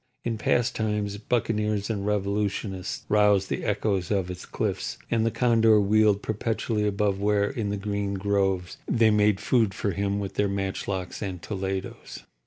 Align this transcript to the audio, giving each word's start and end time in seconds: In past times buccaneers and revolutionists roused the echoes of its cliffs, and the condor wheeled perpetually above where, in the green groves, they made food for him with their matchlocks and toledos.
In 0.23 0.39
past 0.39 0.73
times 0.75 1.19
buccaneers 1.19 1.87
and 1.91 2.03
revolutionists 2.07 3.05
roused 3.07 3.49
the 3.51 3.63
echoes 3.63 4.09
of 4.09 4.31
its 4.31 4.47
cliffs, 4.47 4.97
and 5.11 5.27
the 5.27 5.29
condor 5.29 5.79
wheeled 5.79 6.23
perpetually 6.23 6.87
above 6.87 7.21
where, 7.21 7.47
in 7.47 7.69
the 7.69 7.77
green 7.77 8.15
groves, 8.15 8.77
they 8.87 9.11
made 9.11 9.39
food 9.39 9.75
for 9.75 9.91
him 9.91 10.19
with 10.19 10.33
their 10.33 10.49
matchlocks 10.49 11.21
and 11.21 11.39
toledos. 11.43 12.23